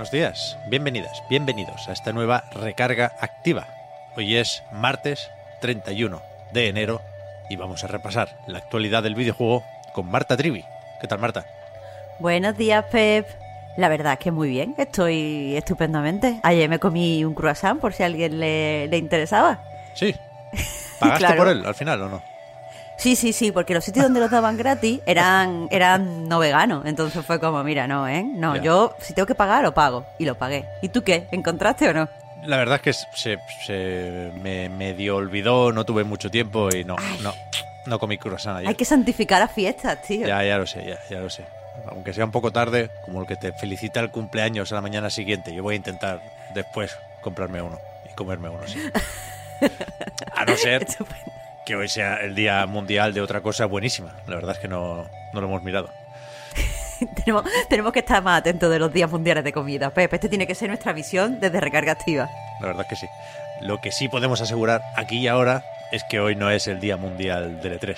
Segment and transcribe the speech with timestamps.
[0.00, 3.66] Buenos días, bienvenidas, bienvenidos a esta nueva recarga activa.
[4.16, 6.22] Hoy es martes 31
[6.54, 7.02] de enero
[7.50, 10.64] y vamos a repasar la actualidad del videojuego con Marta Trivi.
[11.02, 11.44] ¿Qué tal, Marta?
[12.18, 13.28] Buenos días, Pep.
[13.76, 16.40] La verdad es que muy bien, estoy estupendamente.
[16.44, 19.62] Ayer me comí un croissant por si a alguien le, le interesaba.
[19.92, 20.14] Sí.
[20.98, 21.36] ¿Pagaste Claro.
[21.42, 22.22] por él al final o no?
[23.00, 26.84] Sí, sí, sí, porque los sitios donde los daban gratis eran, eran no veganos.
[26.84, 28.22] Entonces fue como, mira, no, ¿eh?
[28.22, 28.62] No, Ya.
[28.62, 30.04] yo si tengo que pagar, lo pago.
[30.18, 30.66] Y lo pagué.
[30.82, 31.26] ¿Y tú qué?
[31.30, 32.08] ¿Encontraste o no?
[32.44, 36.96] La verdad es que se, se me medio olvidó, no tuve mucho tiempo y no,
[37.22, 37.32] no,
[37.86, 38.68] no comí croissant ayer.
[38.68, 40.26] Hay que santificar las fiestas, tío.
[40.26, 41.44] Ya, ya lo sé, ya, ya lo sé.
[41.90, 45.08] Aunque sea un poco tarde, como el que te felicita el cumpleaños a la mañana
[45.08, 46.20] siguiente, yo voy a intentar
[46.54, 47.78] después comprarme uno
[48.10, 48.78] y comerme uno, sí.
[50.36, 51.39] A no ser Estupendo.
[51.64, 54.16] Que hoy sea el día mundial de otra cosa buenísima.
[54.26, 55.90] La verdad es que no, no lo hemos mirado.
[57.16, 59.90] tenemos, tenemos que estar más atentos de los días mundiales de comida.
[59.90, 62.28] Pep, este tiene que ser nuestra visión desde recarga activa.
[62.60, 63.06] La verdad es que sí.
[63.62, 66.96] Lo que sí podemos asegurar aquí y ahora es que hoy no es el día
[66.96, 67.96] mundial del E3.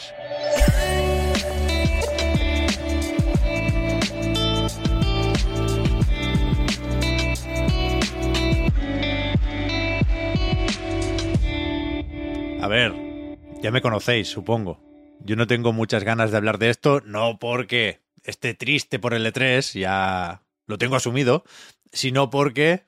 [12.63, 13.12] A ver,
[13.63, 14.83] ya me conocéis, supongo.
[15.21, 19.25] Yo no tengo muchas ganas de hablar de esto, no porque esté triste por el
[19.25, 21.45] E3, ya lo tengo asumido,
[21.93, 22.85] sino porque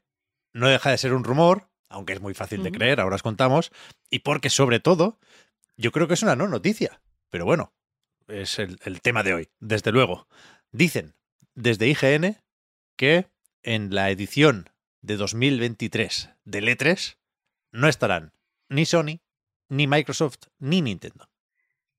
[0.53, 3.71] no deja de ser un rumor, aunque es muy fácil de creer, ahora os contamos,
[4.11, 5.21] y porque sobre todo,
[5.77, 7.01] yo creo que es una no noticia.
[7.31, 7.73] Pero bueno,
[8.27, 10.27] es el, el tema de hoy, desde luego.
[10.73, 11.15] Dicen
[11.55, 12.43] desde IGN
[12.97, 13.29] que
[13.63, 14.71] en la edición
[15.03, 17.17] de 2023 del E3
[17.71, 18.33] no estarán
[18.69, 19.21] ni Sony,
[19.69, 21.29] ni Microsoft, ni Nintendo.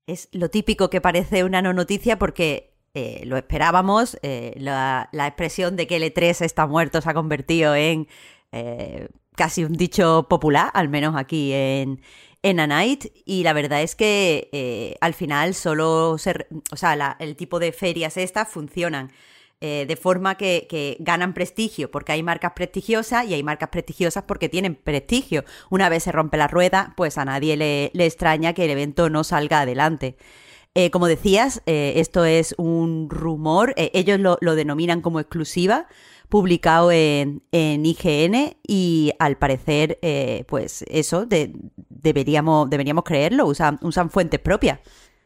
[0.06, 4.18] Es lo típico que parece una no noticia porque eh, lo esperábamos.
[4.22, 8.06] eh, la, expresión de que el E3 está muerto se ha convertido en
[8.52, 12.00] eh, casi un dicho popular, al menos aquí en,
[12.42, 13.06] en A Night.
[13.24, 16.46] Y la verdad es que al final solo se.
[16.72, 19.10] O sea, la- el tipo de ferias estas funcionan.
[19.60, 24.48] Eh, de forma que, ganan prestigio, porque hay marcas prestigiosas y hay marcas prestigiosas porque
[24.48, 25.44] tienen prestigio.
[25.70, 29.24] Una vez se rompe la rueda, pues a nadie le, extraña que el evento no
[29.24, 30.16] salga adelante.
[30.74, 35.88] Eh, como decías, eh, esto es un rumor, ellos lo, lo denominan como exclusiva,
[36.28, 39.98] publicado en, en IGN y al parecer,
[40.46, 41.52] pues eso, de-
[41.88, 44.80] deberíamos, deberíamos creerlo, usan, usan fuentes propias.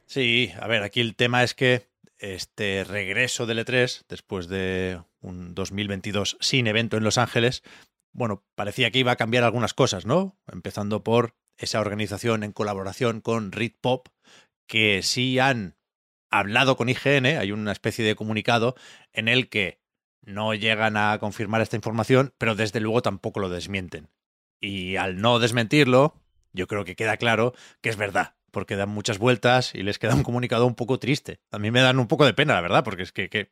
[0.06, 1.89] Sí, a ver, aquí el tema es que
[2.20, 7.62] este regreso del E3, después de un 2022 sin evento en Los Ángeles,
[8.12, 10.38] bueno, parecía que iba a cambiar algunas cosas, ¿no?
[10.50, 14.08] Empezando por esa organización en colaboración con Read Pop,
[14.66, 15.76] que sí han
[16.30, 18.76] hablado con IGN, hay una especie de comunicado
[19.12, 19.80] en el que
[20.22, 24.08] no llegan a confirmar esta información, pero desde luego tampoco lo desmienten.
[24.60, 26.14] Y al no desmentirlo,
[26.52, 30.14] yo creo que queda claro que es verdad, porque dan muchas vueltas y les queda
[30.14, 31.40] un comunicado un poco triste.
[31.50, 33.48] A mí me dan un poco de pena, la verdad, porque es que, ¿qué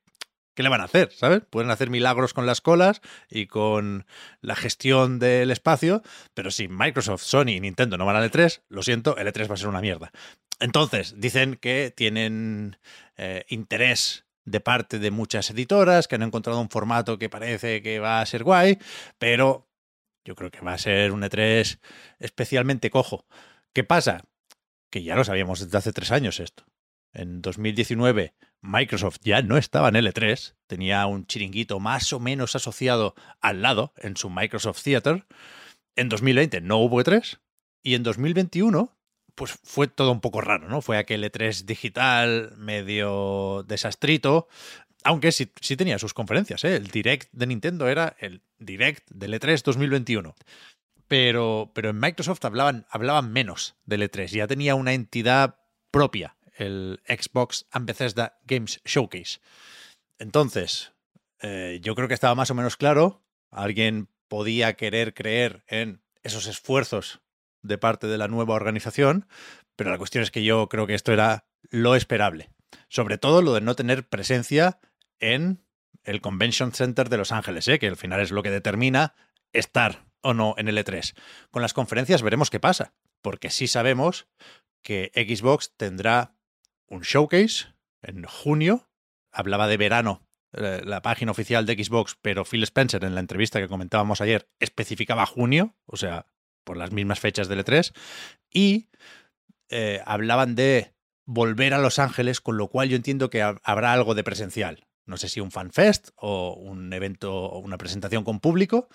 [0.62, 1.12] le van a hacer?
[1.12, 1.42] ¿Sabes?
[1.48, 3.00] Pueden hacer milagros con las colas
[3.30, 4.06] y con
[4.40, 6.02] la gestión del espacio,
[6.34, 9.54] pero si Microsoft, Sony y Nintendo no van al E3, lo siento, el E3 va
[9.54, 10.10] a ser una mierda.
[10.60, 12.76] Entonces, dicen que tienen
[13.16, 18.00] eh, interés de parte de muchas editoras, que han encontrado un formato que parece que
[18.00, 18.78] va a ser guay,
[19.18, 19.68] pero
[20.24, 21.78] yo creo que va a ser un E3
[22.18, 23.26] especialmente cojo.
[23.72, 24.24] ¿Qué pasa?
[24.90, 26.64] Que ya lo sabíamos desde hace tres años esto.
[27.12, 32.56] En 2019 Microsoft ya no estaba en el E3, tenía un chiringuito más o menos
[32.56, 35.26] asociado al lado en su Microsoft Theater.
[35.96, 37.38] En 2020 no hubo E3
[37.82, 38.94] y en 2021
[39.34, 40.82] pues fue todo un poco raro, ¿no?
[40.82, 44.48] Fue aquel E3 digital medio desastrito,
[45.04, 46.74] aunque sí, sí tenía sus conferencias, ¿eh?
[46.74, 50.34] El Direct de Nintendo era el Direct del E3 2021.
[51.08, 55.58] Pero, pero en Microsoft hablaban, hablaban menos del E3, ya tenía una entidad
[55.90, 59.40] propia, el Xbox and Bethesda Games Showcase.
[60.18, 60.92] Entonces,
[61.40, 66.46] eh, yo creo que estaba más o menos claro, alguien podía querer creer en esos
[66.46, 67.20] esfuerzos
[67.62, 69.26] de parte de la nueva organización,
[69.76, 72.50] pero la cuestión es que yo creo que esto era lo esperable.
[72.88, 74.78] Sobre todo lo de no tener presencia
[75.20, 75.64] en
[76.04, 77.78] el Convention Center de Los Ángeles, ¿eh?
[77.78, 79.14] que al final es lo que determina
[79.52, 81.14] estar o no en el E3.
[81.50, 84.28] Con las conferencias veremos qué pasa, porque sí sabemos
[84.82, 86.34] que Xbox tendrá
[86.86, 87.66] un showcase
[88.02, 88.88] en junio.
[89.32, 93.60] Hablaba de verano eh, la página oficial de Xbox, pero Phil Spencer en la entrevista
[93.60, 96.26] que comentábamos ayer especificaba junio, o sea,
[96.64, 97.92] por las mismas fechas del E3,
[98.50, 98.88] y
[99.68, 100.94] eh, hablaban de
[101.26, 104.86] volver a Los Ángeles, con lo cual yo entiendo que habrá algo de presencial.
[105.04, 108.88] No sé si un fanfest o un evento o una presentación con público,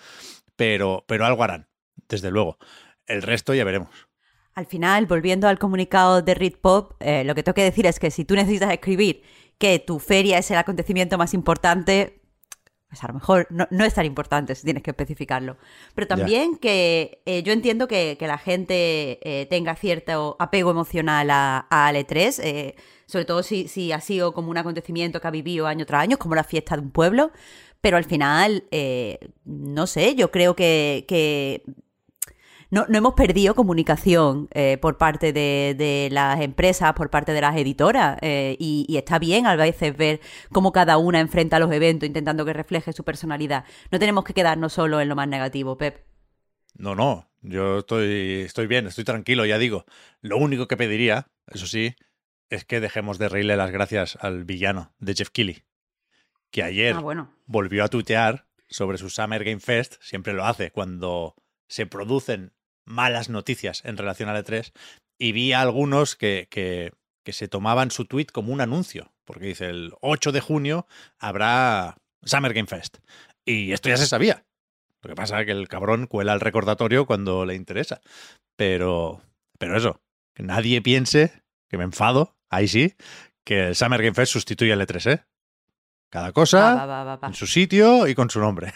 [0.56, 1.68] pero, pero algo harán,
[2.08, 2.58] desde luego.
[3.06, 3.90] El resto ya veremos.
[4.54, 7.98] Al final, volviendo al comunicado de Read Pop, eh, lo que tengo que decir es
[7.98, 9.22] que si tú necesitas escribir
[9.58, 12.20] que tu feria es el acontecimiento más importante,
[12.88, 15.56] pues a lo mejor no, es tan importante si tienes que especificarlo.
[15.96, 21.66] Pero también que eh, yo entiendo que, la gente eh, tenga cierto apego emocional a,
[21.68, 22.74] a Ale3,
[23.06, 26.16] sobre todo si, si ha sido como un acontecimiento que ha vivido año tras año,
[26.16, 27.32] como la fiesta de un pueblo.
[27.84, 28.64] Pero al final,
[29.44, 31.62] no sé, yo creo que,
[32.70, 38.16] no, hemos perdido comunicación eh, por parte de, las empresas, por parte de las editoras,
[38.22, 42.54] eh, y, está bien a veces ver cómo cada una enfrenta los eventos intentando que
[42.54, 43.66] refleje su personalidad.
[43.90, 46.06] No tenemos que quedarnos solo en lo más negativo, Pep.
[46.78, 49.84] No, no, yo estoy, estoy bien, estoy tranquilo, ya digo.
[50.22, 51.96] Lo único que pediría, eso sí,
[52.48, 55.64] es que dejemos de reírle las gracias al villano de Jeff Keighley,
[56.54, 61.34] que ayer ah, volvió a tuitear sobre su Summer Game Fest, siempre lo hace cuando
[61.68, 62.52] se producen
[62.84, 64.72] malas noticias en relación al E3
[65.18, 66.92] y vi a algunos que, que,
[67.32, 70.86] se tomaban su tweet como un anuncio, porque dice el 8 de junio
[71.18, 72.98] habrá Summer Game Fest.
[73.44, 74.44] Y esto ya se sabía.
[75.02, 78.00] Lo que pasa es que el cabrón cuela el recordatorio cuando le interesa.
[78.54, 79.22] Pero,
[79.58, 80.00] pero eso,
[80.36, 82.94] que nadie piense que me enfado, ahí sí,
[83.44, 85.24] que el Summer Game Fest sustituye al E3, ¿eh?
[86.14, 88.72] Cada cosa en su sitio y con su nombre.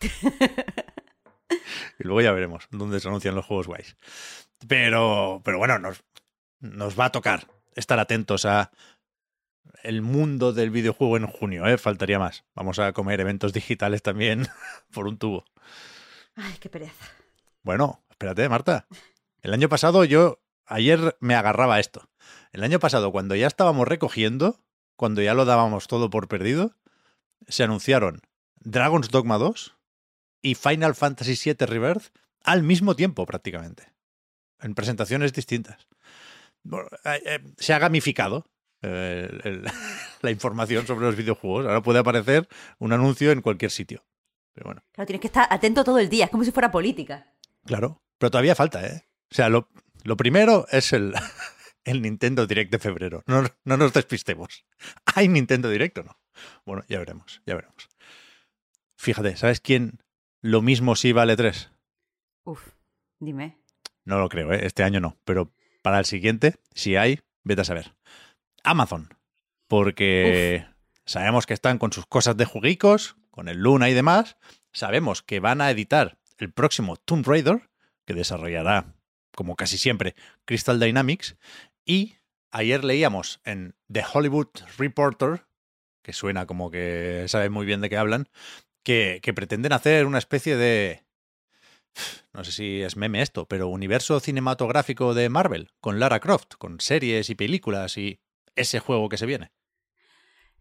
[1.98, 3.96] y luego ya veremos dónde se anuncian los juegos guays.
[4.68, 6.04] Pero, pero bueno, nos,
[6.60, 8.70] nos va a tocar estar atentos a
[9.82, 11.78] el mundo del videojuego en junio, ¿eh?
[11.78, 12.44] Faltaría más.
[12.54, 14.46] Vamos a comer eventos digitales también
[14.92, 15.44] por un tubo.
[16.36, 17.06] Ay, qué pereza.
[17.64, 18.86] Bueno, espérate, Marta.
[19.42, 22.08] El año pasado yo, ayer me agarraba a esto.
[22.52, 24.60] El año pasado, cuando ya estábamos recogiendo,
[24.96, 26.74] cuando ya lo dábamos todo por perdido,
[27.48, 28.22] se anunciaron
[28.60, 29.76] Dragon's Dogma 2,
[30.46, 32.12] y Final Fantasy VII Rebirth
[32.44, 33.92] al mismo tiempo prácticamente,
[34.60, 35.88] en presentaciones distintas.
[37.04, 38.46] Eh, eh, se ha gamificado
[38.82, 39.62] eh,
[40.22, 41.66] la información sobre los videojuegos.
[41.66, 42.48] Ahora puede aparecer
[42.78, 44.04] un anuncio en cualquier sitio.
[44.52, 44.82] Pero bueno.
[44.92, 47.32] Claro, tienes que estar atento todo el día, es como si fuera política.
[47.64, 49.04] Claro, pero todavía falta, ¿eh?
[49.30, 49.68] O sea, lo,
[50.16, 51.12] primero es el,
[51.86, 53.22] el Nintendo Direct de febrero.
[53.26, 54.66] No, no nos despistemos.
[55.14, 56.18] ¿Hay Nintendo Direct o no?
[56.66, 57.88] Bueno, ya veremos, ya veremos.
[58.96, 60.02] Fíjate, ¿sabes quién
[60.42, 61.70] lo mismo si vale 3?
[62.44, 62.60] Uf,
[63.18, 63.58] dime.
[64.04, 64.66] No lo creo, ¿eh?
[64.66, 65.52] este año no, pero
[65.82, 67.94] para el siguiente, si hay, vete a saber.
[68.64, 69.14] Amazon,
[69.68, 70.66] porque
[71.04, 74.36] sabemos que están con sus cosas de juguicos, con el Luna y demás.
[74.72, 77.70] Sabemos que van a editar el próximo Tomb Raider,
[78.04, 78.94] que desarrollará,
[79.34, 81.36] como casi siempre, Crystal Dynamics.
[81.86, 82.16] Y
[82.50, 85.46] ayer leíamos en The Hollywood Reporter,
[86.02, 88.28] que suena como que sabe muy bien de qué hablan,
[88.82, 91.04] que, pretenden hacer una especie de,
[92.32, 96.80] no sé si es meme esto, pero universo cinematográfico de Marvel, con Lara Croft, con
[96.80, 98.20] series y películas y
[98.56, 99.52] ese juego que se viene.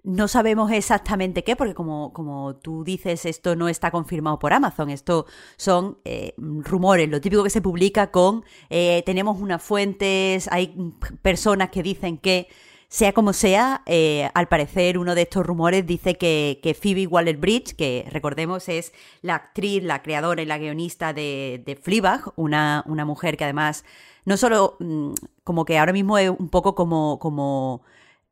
[0.06, 4.92] No sabemos exactamente qué, porque como, como tú dices, esto no está confirmado por Amazon.
[4.92, 5.26] Esto
[5.58, 10.94] son eh, rumores, lo típico que se publica con eh, tenemos unas fuentes, hay
[11.24, 12.48] personas que dicen que
[12.88, 18.08] sea como sea, eh, al parecer uno de estos rumores dice que, Phoebe Waller-Bridge, que
[18.12, 18.94] recordemos es
[19.24, 23.84] la actriz, la creadora y la guionista de, de Fleabag, una, una mujer que además
[24.24, 27.82] no solo mm, como que ahora mismo es un poco como, como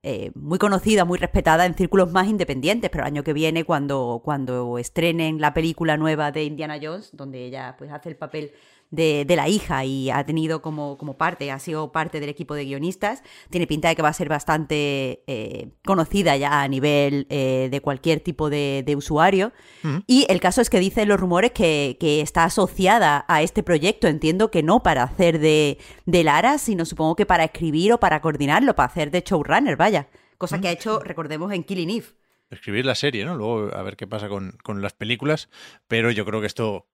[0.05, 4.21] eh, muy conocida, muy respetada en círculos más independientes, pero el año que viene cuando,
[4.23, 8.51] cuando estrenen la película nueva de Indiana Jones, donde ella pues hace el papel
[8.93, 12.65] de, la hija y ha tenido como, como, parte, ha sido parte del equipo de
[12.65, 13.23] guionistas.
[13.49, 17.81] Tiene pinta de que va a ser bastante eh, conocida ya a nivel eh, de
[17.81, 19.51] cualquier tipo de, usuario.
[19.81, 19.97] Mm.
[20.05, 24.07] Y el caso es que dicen los rumores que, está asociada a este proyecto.
[24.07, 28.21] Entiendo que no para hacer de, de Lara, sino supongo que para escribir o para
[28.21, 30.07] coordinarlo, para hacer de showrunner, vaya.
[30.37, 30.73] Cosa que ha mm.
[30.73, 32.07] hecho, recordemos, en Killing Eve
[32.51, 33.35] escribir la serie, ¿no?
[33.35, 35.49] Luego a ver qué pasa con, con, las películas,
[35.87, 36.85] pero yo creo que esto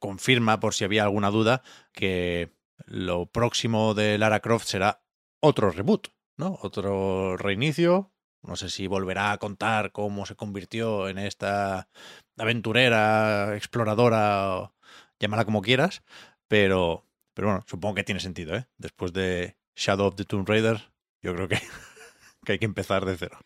[0.00, 1.62] confirma, por si había alguna duda,
[1.92, 2.52] que
[2.84, 5.02] lo próximo de Lara Croft será
[5.40, 6.08] otro reboot.
[6.36, 6.58] ¿no?
[6.62, 8.12] Otro reinicio.
[8.42, 11.88] No sé si volverá a contar cómo se convirtió en esta
[12.36, 14.72] aventurera, exploradora,
[15.18, 16.04] llámala como quieras,
[16.46, 18.68] pero, pero bueno, supongo que tiene sentido, ¿eh?
[18.78, 21.58] Después de Shadow of the Tomb Raider, yo creo que,
[22.44, 23.38] que hay que empezar de cero.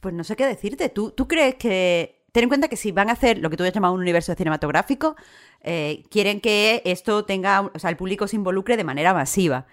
[0.00, 0.88] Pues no sé qué decirte.
[0.88, 3.64] ¿Tú, ¿Tú crees que ten en cuenta que si van a hacer lo que tú
[3.64, 5.16] has llamado un universo cinematográfico,
[5.60, 9.66] eh, quieren que esto tenga, o sea, el público se involucre de manera masiva.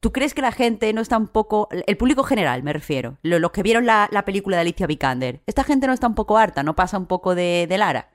[0.00, 3.50] ¿Tú crees que la gente no está un poco, el público general me refiero, los
[3.50, 6.76] que vieron la, película de Alicia Vikander, esta gente no está un poco harta, no
[6.76, 8.10] pasa un poco de, Lara?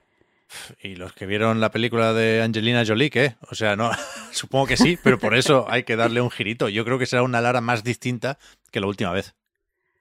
[0.81, 3.35] Y los que vieron la película de Angelina Jolie, ¿qué?
[3.49, 3.91] O sea, no,
[4.31, 6.69] supongo que sí, pero por eso hay que darle un girito.
[6.69, 8.37] Yo creo que será una Lara más distinta
[8.69, 9.33] que la última vez.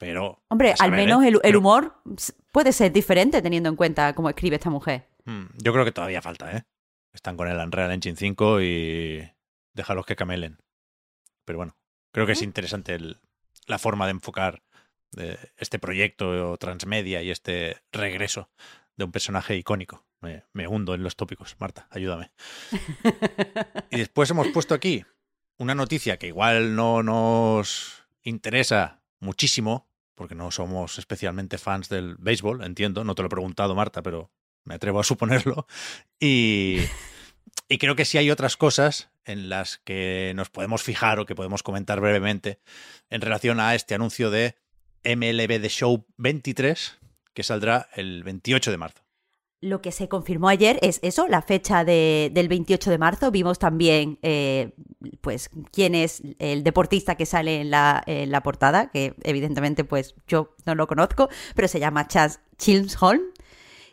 [0.01, 0.43] Pero.
[0.49, 1.33] Hombre, al menos ¿eh?
[1.43, 1.95] el, humor
[2.53, 5.07] puede ser diferente teniendo en cuenta cómo escribe esta mujer.
[5.27, 6.63] Hmm, yo creo que todavía falta, ¿eh?
[7.13, 9.31] Están con el Unreal Engine 5 y
[9.75, 10.57] déjalos que camelen.
[11.45, 11.77] Pero bueno,
[12.13, 12.99] creo que es interesante
[13.67, 14.63] la forma de enfocar
[15.13, 18.49] de este proyecto transmedia y este regreso
[18.97, 20.07] de un personaje icónico.
[20.23, 22.31] Me, me hundo en los tópicos, Marta, ayúdame.
[23.91, 25.05] y después hemos puesto aquí
[25.59, 29.90] una noticia que igual no nos interesa muchísimo,
[30.21, 34.31] porque no somos especialmente fans del béisbol, entiendo, no te lo he preguntado, Marta, pero
[34.67, 35.67] me atrevo a suponerlo.
[36.21, 36.81] Y,
[37.79, 41.63] creo que sí hay otras cosas en las que nos podemos fijar o que podemos
[41.63, 42.61] comentar brevemente
[43.09, 44.57] en relación a este anuncio de
[45.05, 46.99] MLB The Show 23,
[47.33, 49.03] que saldrá el 28 de marzo.
[49.63, 53.31] Lo que se confirmó ayer es eso, la fecha del 28 de marzo.
[53.31, 54.73] Vimos también, eh,
[55.21, 60.75] pues, quién es el deportista que sale en la, portada, que evidentemente, pues, yo no
[60.75, 63.21] lo conozco, pero se llama Chas Chilmsholm.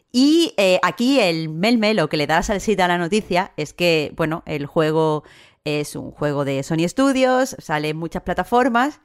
[0.10, 4.44] Y eh, aquí el melmelo que le da salsita a la noticia es que, bueno,
[4.46, 5.24] el juego
[5.66, 9.02] es un juego de Sony Studios, sale en muchas plataformas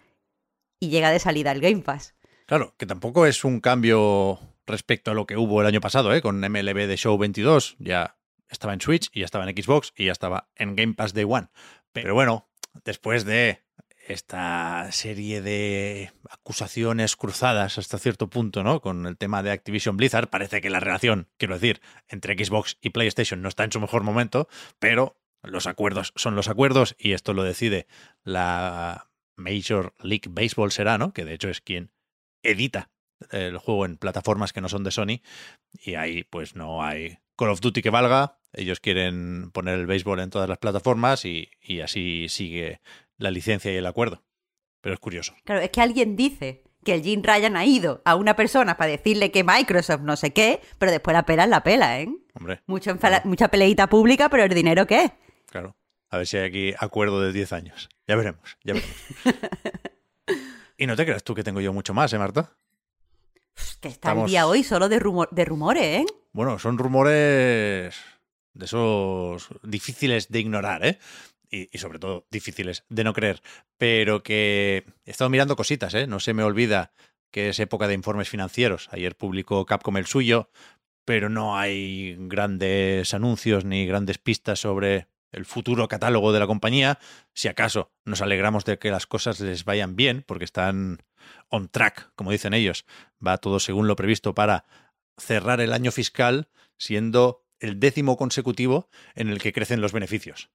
[0.78, 2.14] y llega de salida al Game Pass.
[2.46, 6.22] Claro, que tampoco es un cambio respecto a lo que hubo el año pasado, ¿eh?
[6.22, 7.76] con MLB de Show 22.
[7.78, 8.16] Ya
[8.48, 11.24] estaba en Switch y ya estaba en Xbox y ya estaba en Game Pass Day
[11.28, 11.48] One.
[11.92, 12.48] Pero bueno,
[12.84, 13.62] después de
[14.06, 18.80] esta serie de acusaciones cruzadas hasta cierto punto, ¿no?
[18.80, 22.90] Con el tema de Activision Blizzard, parece que la relación, quiero decir, entre Xbox y
[22.90, 27.32] PlayStation no está en su mejor momento, pero los acuerdos son los acuerdos y esto
[27.32, 27.86] lo decide
[28.24, 31.12] la Major League Baseball será, ¿no?
[31.12, 31.92] Que de hecho es quien
[32.42, 32.90] edita
[33.30, 35.20] el juego en plataformas que no son de Sony
[35.72, 40.20] y ahí pues no hay Call of Duty que valga, ellos quieren poner el béisbol
[40.20, 42.80] en todas las plataformas y, y así sigue
[43.16, 44.22] la licencia y el acuerdo.
[44.80, 45.34] Pero es curioso.
[45.44, 48.90] Claro, es que alguien dice que el Jim Ryan ha ido a una persona para
[48.90, 52.08] decirle que Microsoft no sé qué, pero después la pela la pela, ¿eh?
[52.34, 52.62] Hombre.
[52.66, 55.12] Mucho Mucha peleita pública, pero el dinero qué?
[55.46, 55.76] Claro.
[56.10, 57.88] A ver si hay aquí acuerdo de 10 años.
[58.06, 58.96] Ya veremos, ya veremos.
[60.76, 62.56] y no te creas tú que tengo yo mucho más, ¿eh, Marta?
[63.80, 66.06] Que está el día hoy solo de, rumor de rumores, ¿eh?
[66.32, 67.96] Bueno, son rumores
[68.54, 70.98] de esos difíciles de ignorar, ¿eh?
[71.52, 73.42] y, sobre todo difíciles de no creer,
[73.76, 76.06] pero que he estado mirando cositas, ¿eh?
[76.06, 76.92] No se me olvida
[77.30, 78.88] que es época de informes financieros.
[78.90, 80.50] Ayer publicó Capcom el suyo,
[81.04, 86.98] pero no hay grandes anuncios ni grandes pistas sobre el futuro catálogo de la compañía.
[87.34, 91.02] Si acaso nos alegramos de que las cosas les vayan bien, porque están
[91.48, 92.84] on track, como dicen ellos.
[93.24, 94.64] Va todo según lo previsto para
[95.18, 96.48] cerrar el año fiscal
[96.78, 100.50] siendo el décimo consecutivo en el que crecen los beneficios.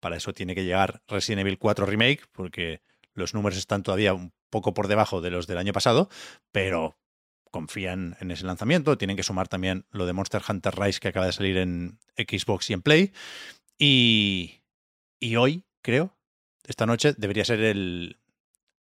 [0.00, 2.82] Para eso tiene que llegar Resident Evil 4 Remake, porque
[3.14, 6.08] los números están todavía un poco por debajo de los del año pasado,
[6.52, 6.98] pero
[7.50, 8.96] confían en ese lanzamiento.
[8.96, 12.70] Tienen que sumar también lo de Monster Hunter Rise que acaba de salir en Xbox
[12.70, 13.12] y en Play.
[13.82, 14.60] Y,
[15.18, 16.14] y hoy, creo,
[16.64, 18.20] esta noche, debería ser el,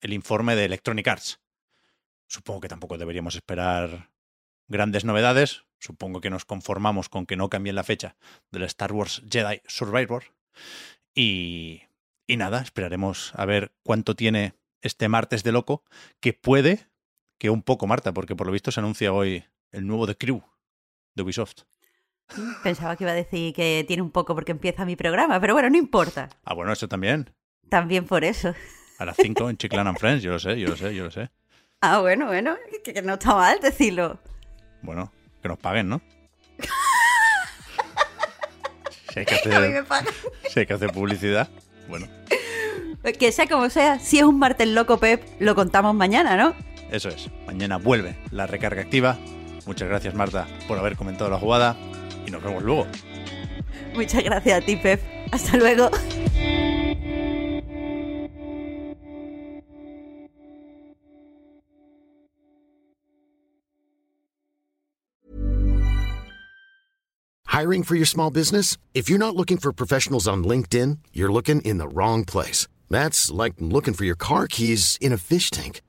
[0.01, 1.39] el informe de Electronic Arts.
[2.27, 4.11] Supongo que tampoco deberíamos esperar
[4.67, 5.63] grandes novedades.
[5.79, 8.17] Supongo que nos conformamos con que no cambien la fecha
[8.51, 10.25] del Star Wars Jedi Survivor.
[11.15, 11.83] Y,
[12.27, 15.85] y nada, esperaremos a ver cuánto tiene este martes de loco,
[16.19, 16.89] que puede
[17.37, 20.43] que un poco, Marta, porque por lo visto se anuncia hoy el nuevo The Crew
[21.15, 21.63] de Ubisoft.
[22.63, 25.69] Pensaba que iba a decir que tiene un poco porque empieza mi programa, pero bueno,
[25.69, 26.29] no importa.
[26.45, 27.29] Ah, bueno, eso también.
[27.69, 28.53] También por eso.
[29.00, 31.12] A las 5 en Chiclan and Friends, yo lo sé, yo lo sé, yo lo
[31.12, 31.29] sé.
[31.81, 34.19] Ah, bueno, bueno, que no está mal decirlo.
[34.81, 36.01] Bueno, que nos paguen, ¿no?
[39.12, 41.50] Si hay que hacer, publicidad,
[41.88, 42.07] bueno.
[43.17, 46.53] Que sea como sea, si es un martes loco, Pep, lo contamos mañana, ¿no?
[46.91, 47.29] Eso es.
[47.48, 49.17] Mañana vuelve la recarga activa.
[49.65, 51.75] Muchas gracias, Marta, por haber comentado la jugada
[52.29, 52.88] y nos vemos luego.
[53.95, 55.01] Muchas gracias a ti, Pep.
[55.31, 55.89] Hasta luego.
[67.48, 68.77] Hiring for your small business?
[68.93, 72.67] If you're not looking for professionals on LinkedIn, you're looking in the wrong place.
[72.89, 75.81] That's like looking for your car keys in a fish tank.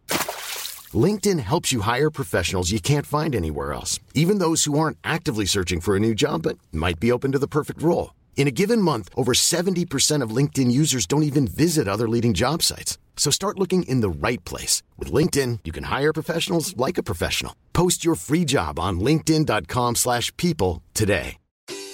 [0.94, 5.44] LinkedIn helps you hire professionals you can't find anywhere else, even those who aren't actively
[5.44, 8.14] searching for a new job but might be open to the perfect role.
[8.36, 12.62] In a given month, over 70% of LinkedIn users don't even visit other leading job
[12.62, 12.98] sites.
[13.16, 14.82] So start looking in the right place.
[14.98, 17.54] With LinkedIn, you can hire professionals like a professional.
[17.74, 21.36] Post your free job on linkedin.com slash people today.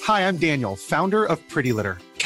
[0.04, 1.98] Hi, I'm Daniel, founder of Pretty Litter.